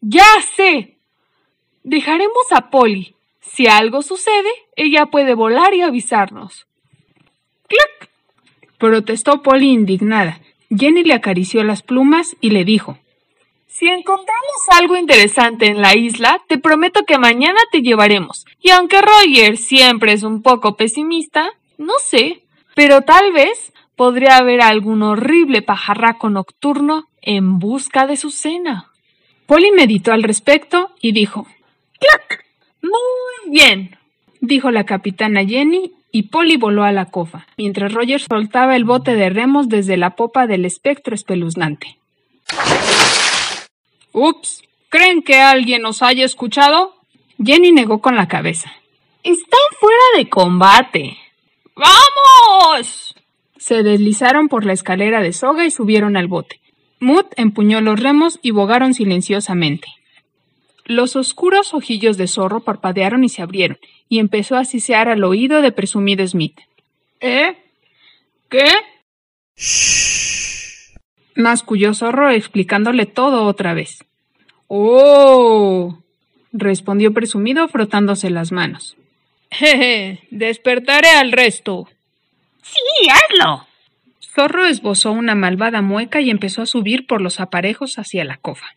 Ya 0.01 0.25
sé. 0.55 0.97
Dejaremos 1.83 2.51
a 2.51 2.69
Polly. 2.69 3.15
Si 3.39 3.67
algo 3.67 4.01
sucede, 4.01 4.49
ella 4.75 5.05
puede 5.05 5.33
volar 5.33 5.73
y 5.73 5.81
avisarnos. 5.81 6.65
¡Clac! 7.67 8.09
protestó 8.77 9.41
Polly 9.41 9.69
indignada. 9.69 10.41
Jenny 10.69 11.03
le 11.03 11.13
acarició 11.13 11.63
las 11.63 11.83
plumas 11.83 12.35
y 12.41 12.49
le 12.49 12.65
dijo 12.65 12.97
si 13.73 13.87
encontramos 13.87 14.53
algo 14.69 14.95
interesante 14.95 15.65
en 15.65 15.81
la 15.81 15.97
isla, 15.97 16.39
te 16.47 16.59
prometo 16.59 17.05
que 17.07 17.17
mañana 17.17 17.57
te 17.71 17.81
llevaremos. 17.81 18.45
Y 18.61 18.69
aunque 18.69 19.01
Roger 19.01 19.57
siempre 19.57 20.13
es 20.13 20.21
un 20.21 20.43
poco 20.43 20.77
pesimista, 20.77 21.49
no 21.79 21.93
sé, 21.99 22.43
pero 22.75 23.01
tal 23.01 23.33
vez 23.33 23.73
podría 23.95 24.37
haber 24.37 24.61
algún 24.61 25.01
horrible 25.01 25.63
pajarraco 25.63 26.29
nocturno 26.29 27.07
en 27.23 27.57
busca 27.57 28.05
de 28.05 28.15
su 28.15 28.29
cena. 28.29 28.91
Polly 29.47 29.71
meditó 29.71 30.13
al 30.13 30.21
respecto 30.21 30.91
y 31.01 31.11
dijo 31.11 31.47
¡Clac! 31.99 32.45
Muy 32.83 33.51
bien, 33.51 33.97
dijo 34.39 34.69
la 34.69 34.83
capitana 34.83 35.43
Jenny 35.43 35.93
y 36.11 36.23
Polly 36.23 36.57
voló 36.57 36.83
a 36.83 36.91
la 36.91 37.05
cofa, 37.05 37.47
mientras 37.57 37.91
Roger 37.91 38.21
soltaba 38.21 38.75
el 38.75 38.85
bote 38.85 39.15
de 39.15 39.31
remos 39.31 39.67
desde 39.67 39.97
la 39.97 40.11
popa 40.11 40.45
del 40.45 40.65
espectro 40.65 41.15
espeluznante. 41.15 41.97
Ups, 44.13 44.61
¿creen 44.89 45.23
que 45.23 45.41
alguien 45.41 45.81
nos 45.81 46.01
haya 46.01 46.23
escuchado? 46.23 46.95
Jenny 47.43 47.71
negó 47.71 47.99
con 47.99 48.15
la 48.15 48.27
cabeza. 48.27 48.71
Están 49.23 49.59
fuera 49.79 50.03
de 50.17 50.29
combate. 50.29 51.17
¡Vamos! 51.75 53.15
Se 53.57 53.81
deslizaron 53.81 54.49
por 54.49 54.65
la 54.65 54.73
escalera 54.73 55.21
de 55.21 55.33
soga 55.33 55.65
y 55.65 55.71
subieron 55.71 56.15
al 56.15 56.27
bote. 56.27 56.59
Mood 56.99 57.25
empuñó 57.37 57.81
los 57.81 57.99
remos 57.99 58.39
y 58.41 58.51
bogaron 58.51 58.93
silenciosamente. 58.93 59.87
Los 60.85 61.15
oscuros 61.15 61.73
ojillos 61.73 62.17
de 62.17 62.27
zorro 62.27 62.59
parpadearon 62.59 63.23
y 63.23 63.29
se 63.29 63.41
abrieron, 63.41 63.79
y 64.09 64.19
empezó 64.19 64.57
a 64.57 64.65
sisear 64.65 65.09
al 65.09 65.23
oído 65.23 65.61
de 65.61 65.71
presumido 65.71 66.25
Smith. 66.27 66.59
¿Eh? 67.19 67.57
¿Qué? 68.49 68.67
Masculló 71.35 71.93
zorro 71.93 72.29
explicándole 72.29 73.05
todo 73.05 73.45
otra 73.45 73.73
vez. 73.73 74.03
¡Oh! 74.67 75.97
respondió 76.51 77.13
presumido 77.13 77.67
frotándose 77.67 78.29
las 78.29 78.51
manos. 78.51 78.95
Jeje, 79.49 80.19
despertaré 80.31 81.09
al 81.09 81.31
resto. 81.31 81.89
Sí, 82.61 83.09
hazlo. 83.09 83.67
Zorro 84.19 84.65
esbozó 84.65 85.11
una 85.11 85.35
malvada 85.35 85.81
mueca 85.81 86.21
y 86.21 86.29
empezó 86.29 86.61
a 86.61 86.67
subir 86.67 87.05
por 87.05 87.21
los 87.21 87.39
aparejos 87.39 87.99
hacia 87.99 88.23
la 88.23 88.37
cofa. 88.37 88.67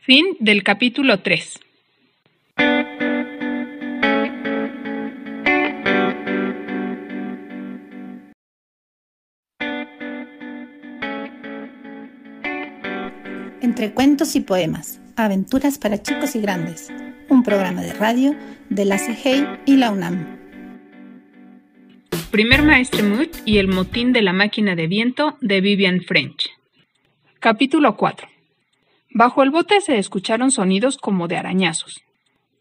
Fin 0.00 0.36
del 0.40 0.64
capítulo 0.64 1.20
3. 1.20 1.60
Entre 13.80 13.94
cuentos 13.94 14.36
y 14.36 14.40
poemas, 14.40 15.00
aventuras 15.16 15.78
para 15.78 16.02
chicos 16.02 16.36
y 16.36 16.40
grandes, 16.42 16.92
un 17.30 17.42
programa 17.42 17.80
de 17.80 17.94
radio 17.94 18.36
de 18.68 18.84
la 18.84 18.98
CGI 18.98 19.46
y 19.64 19.78
la 19.78 19.90
UNAM. 19.90 20.38
Primer 22.30 22.62
Maestre 22.62 23.02
Mood 23.02 23.28
y 23.46 23.56
el 23.56 23.68
motín 23.68 24.12
de 24.12 24.20
la 24.20 24.34
máquina 24.34 24.76
de 24.76 24.86
viento 24.86 25.38
de 25.40 25.62
Vivian 25.62 26.02
French. 26.02 26.50
Capítulo 27.38 27.96
4. 27.96 28.28
Bajo 29.14 29.42
el 29.42 29.48
bote 29.48 29.80
se 29.80 29.96
escucharon 29.96 30.50
sonidos 30.50 30.98
como 30.98 31.26
de 31.26 31.38
arañazos. 31.38 32.02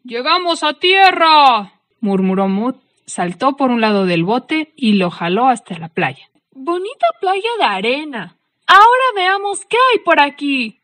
¡Llegamos 0.06 0.64
a 0.64 0.76
tierra! 0.76 1.82
murmuró 2.00 2.48
Mood, 2.48 2.76
saltó 3.06 3.58
por 3.58 3.72
un 3.72 3.82
lado 3.82 4.06
del 4.06 4.24
bote 4.24 4.72
y 4.78 4.94
lo 4.94 5.10
jaló 5.10 5.50
hasta 5.50 5.78
la 5.80 5.90
playa. 5.90 6.30
Bonita 6.54 7.08
playa 7.20 7.50
de 7.60 7.66
arena. 7.66 8.38
Ahora 8.68 9.04
veamos 9.18 9.66
qué 9.66 9.76
hay 9.92 10.00
por 10.00 10.22
aquí. 10.22 10.79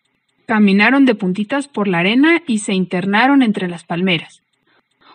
Caminaron 0.45 1.05
de 1.05 1.15
puntitas 1.15 1.67
por 1.67 1.87
la 1.87 1.99
arena 1.99 2.43
y 2.45 2.59
se 2.59 2.73
internaron 2.73 3.41
entre 3.41 3.67
las 3.67 3.83
palmeras. 3.83 4.41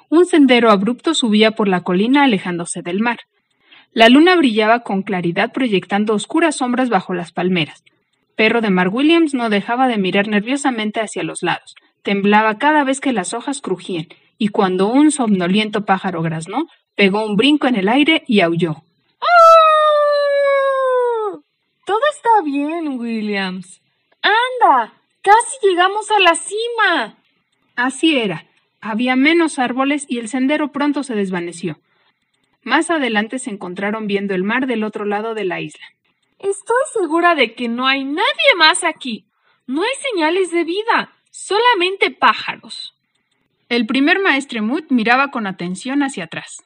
Un 0.09 0.27
sendero 0.27 0.71
abrupto 0.71 1.15
subía 1.15 1.53
por 1.53 1.69
la 1.69 1.83
colina 1.83 2.25
alejándose 2.25 2.83
del 2.83 3.01
mar. 3.01 3.19
La 3.93 4.09
luna 4.09 4.35
brillaba 4.37 4.81
con 4.81 5.03
claridad 5.03 5.53
proyectando 5.53 6.15
oscuras 6.15 6.57
sombras 6.57 6.89
bajo 6.89 7.15
las 7.15 7.31
palmeras. 7.33 7.85
Perro 8.37 8.61
de 8.61 8.71
Mar 8.71 8.89
Williams 8.89 9.35
no 9.35 9.51
dejaba 9.51 9.87
de 9.87 9.99
mirar 9.99 10.27
nerviosamente 10.27 11.01
hacia 11.01 11.23
los 11.23 11.43
lados. 11.43 11.75
Temblaba 12.03 12.59
cada 12.59 12.85
vez 12.85 13.01
que 13.01 13.13
las 13.13 13.35
hojas 13.35 13.61
crujían, 13.61 14.09
y 14.39 14.49
cuando 14.49 14.89
un 14.89 15.11
somnoliento 15.11 15.85
pájaro 15.85 16.23
graznó, 16.23 16.67
pegó 16.97 17.25
un 17.25 17.37
brinco 17.37 17.67
en 17.67 17.77
el 17.77 17.89
aire 17.89 18.25
y 18.27 18.41
aulló. 18.41 18.83
¡Ah! 19.21 19.27
Todo 21.85 22.01
está 22.13 22.31
bien, 22.45 22.99
Williams. 22.99 23.81
Anda, 24.23 24.95
casi 25.23 25.57
llegamos 25.63 26.11
a 26.11 26.21
la 26.21 26.35
cima. 26.35 27.19
Así 27.77 28.19
era. 28.19 28.47
Había 28.81 29.17
menos 29.17 29.59
árboles 29.59 30.07
y 30.09 30.19
el 30.19 30.29
sendero 30.29 30.73
pronto 30.73 31.03
se 31.03 31.15
desvaneció. 31.15 31.81
Más 32.63 32.91
adelante 32.91 33.39
se 33.39 33.51
encontraron 33.51 34.07
viendo 34.07 34.35
el 34.35 34.45
mar 34.45 34.67
del 34.67 34.85
otro 34.85 35.05
lado 35.05 35.35
de 35.35 35.45
la 35.45 35.61
isla. 35.61 35.85
Estoy 36.39 36.83
segura 36.93 37.35
de 37.35 37.55
que 37.55 37.69
no 37.69 37.87
hay 37.87 38.05
nadie 38.05 38.55
más 38.57 38.85
aquí. 38.85 39.27
No 39.67 39.83
hay 39.83 39.91
señales 40.11 40.51
de 40.51 40.65
vida, 40.65 41.13
solamente 41.31 42.11
pájaros. 42.11 42.95
El 43.69 43.87
primer 43.87 44.19
maestre 44.19 44.63
Mood 44.63 44.85
miraba 44.89 45.31
con 45.31 45.47
atención 45.47 46.03
hacia 46.03 46.25
atrás. 46.25 46.65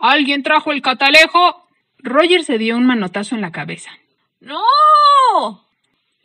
¿Alguien 0.00 0.42
trajo 0.42 0.72
el 0.72 0.82
catalejo? 0.82 1.66
Roger 1.98 2.44
se 2.44 2.58
dio 2.58 2.76
un 2.76 2.84
manotazo 2.84 3.34
en 3.34 3.40
la 3.40 3.52
cabeza. 3.52 3.90
¡No! 4.40 4.60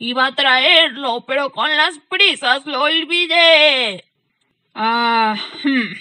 Iba 0.04 0.26
a 0.26 0.34
traerlo, 0.34 1.24
pero 1.28 1.52
con 1.52 1.70
las 1.76 1.96
prisas 2.08 2.66
lo 2.66 2.82
olvidé. 2.82 4.02
Ah. 4.74 5.36
Hmm. 5.62 5.92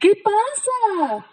¿Qué 0.00 0.14
pasa? 0.24 1.26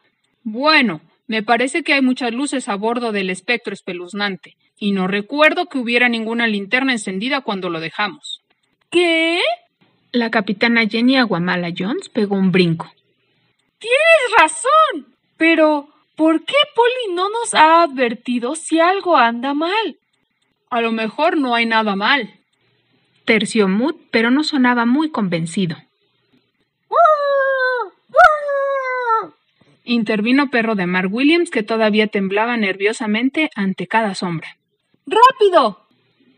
Bueno, 0.43 0.99
me 1.27 1.43
parece 1.43 1.81
que 1.81 1.93
hay 1.93 2.01
muchas 2.01 2.33
luces 2.33 2.67
a 2.67 2.75
bordo 2.75 3.13
del 3.13 3.29
espectro 3.29 3.73
espeluznante 3.73 4.57
y 4.77 4.91
no 4.91 5.07
recuerdo 5.07 5.67
que 5.67 5.77
hubiera 5.77 6.09
ninguna 6.09 6.45
linterna 6.45 6.91
encendida 6.91 7.39
cuando 7.39 7.69
lo 7.69 7.79
dejamos. 7.79 8.41
¿Qué? 8.91 9.39
La 10.11 10.29
capitana 10.29 10.85
Jenny 10.85 11.15
Aguamala 11.15 11.69
Jones 11.73 12.09
pegó 12.09 12.35
un 12.35 12.51
brinco. 12.51 12.91
Tienes 13.79 14.41
razón. 14.41 15.15
Pero, 15.37 15.87
¿por 16.17 16.43
qué 16.43 16.57
Polly 16.75 17.15
no 17.15 17.29
nos 17.29 17.53
ha 17.53 17.83
advertido 17.83 18.55
si 18.55 18.81
algo 18.81 19.15
anda 19.15 19.53
mal? 19.53 19.97
A 20.73 20.81
lo 20.81 20.91
mejor 20.91 21.37
no 21.37 21.53
hay 21.53 21.67
nada 21.67 21.95
mal. 21.95 22.33
Terció 23.25 23.67
Mood, 23.67 23.93
pero 24.09 24.31
no 24.31 24.43
sonaba 24.43 24.87
muy 24.87 25.11
convencido. 25.11 25.77
Intervino 29.83 30.49
Perro 30.49 30.73
de 30.73 30.87
Mar 30.87 31.09
Williams, 31.11 31.51
que 31.51 31.61
todavía 31.61 32.07
temblaba 32.07 32.57
nerviosamente 32.57 33.51
ante 33.53 33.85
cada 33.85 34.15
sombra. 34.15 34.57
¡Rápido! 35.05 35.85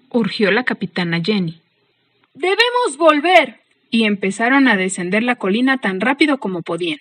urgió 0.10 0.52
la 0.52 0.65
capitana 0.65 1.21
Jenny. 1.24 1.62
Debemos 2.34 2.98
volver. 2.98 3.62
Y 3.89 4.04
empezaron 4.04 4.67
a 4.67 4.76
descender 4.76 5.24
la 5.24 5.38
colina 5.38 5.78
tan 5.78 6.02
rápido 6.02 6.39
como 6.39 6.62
podían. 6.62 7.00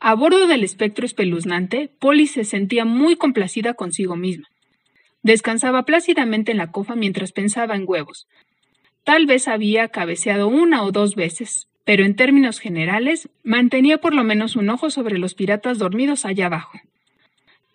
A 0.00 0.12
bordo 0.12 0.46
del 0.46 0.64
espectro 0.64 1.06
espeluznante, 1.06 1.90
Polly 1.98 2.26
se 2.26 2.44
sentía 2.44 2.84
muy 2.84 3.16
complacida 3.16 3.72
consigo 3.72 4.16
misma. 4.16 4.48
Descansaba 5.22 5.84
plácidamente 5.84 6.52
en 6.52 6.58
la 6.58 6.70
cofa 6.70 6.94
mientras 6.94 7.32
pensaba 7.32 7.74
en 7.74 7.84
huevos. 7.86 8.26
Tal 9.04 9.26
vez 9.26 9.48
había 9.48 9.88
cabeceado 9.88 10.48
una 10.48 10.82
o 10.82 10.92
dos 10.92 11.14
veces, 11.14 11.68
pero 11.84 12.04
en 12.04 12.16
términos 12.16 12.60
generales 12.60 13.28
mantenía 13.42 13.98
por 13.98 14.14
lo 14.14 14.22
menos 14.24 14.56
un 14.56 14.68
ojo 14.68 14.90
sobre 14.90 15.18
los 15.18 15.34
piratas 15.34 15.78
dormidos 15.78 16.24
allá 16.24 16.46
abajo. 16.46 16.78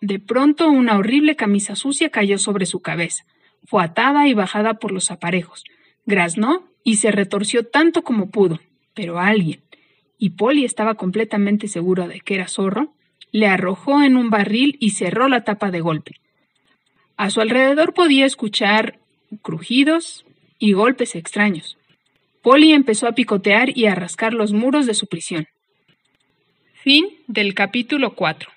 De 0.01 0.19
pronto 0.19 0.69
una 0.69 0.97
horrible 0.97 1.35
camisa 1.35 1.75
sucia 1.75 2.09
cayó 2.09 2.37
sobre 2.37 2.65
su 2.65 2.81
cabeza. 2.81 3.23
Fue 3.65 3.83
atada 3.83 4.27
y 4.27 4.33
bajada 4.33 4.75
por 4.75 4.91
los 4.91 5.11
aparejos. 5.11 5.63
Graznó 6.05 6.67
y 6.83 6.97
se 6.97 7.11
retorció 7.11 7.65
tanto 7.65 8.03
como 8.03 8.29
pudo, 8.29 8.59
pero 8.93 9.19
alguien, 9.19 9.63
y 10.17 10.31
Polly 10.31 10.65
estaba 10.65 10.95
completamente 10.95 11.67
seguro 11.67 12.07
de 12.07 12.19
que 12.19 12.35
era 12.35 12.47
zorro, 12.47 12.93
le 13.31 13.47
arrojó 13.47 14.03
en 14.03 14.15
un 14.15 14.29
barril 14.29 14.77
y 14.79 14.91
cerró 14.91 15.27
la 15.27 15.43
tapa 15.43 15.71
de 15.71 15.81
golpe. 15.81 16.15
A 17.17 17.29
su 17.29 17.41
alrededor 17.41 17.93
podía 17.93 18.25
escuchar 18.25 18.99
crujidos 19.41 20.25
y 20.59 20.73
golpes 20.73 21.15
extraños. 21.15 21.77
Polly 22.41 22.73
empezó 22.73 23.07
a 23.07 23.13
picotear 23.13 23.75
y 23.77 23.85
a 23.85 23.95
rascar 23.95 24.33
los 24.33 24.51
muros 24.51 24.85
de 24.85 24.93
su 24.93 25.07
prisión. 25.07 25.47
Fin 26.73 27.05
del 27.27 27.53
capítulo 27.53 28.15
4. 28.15 28.51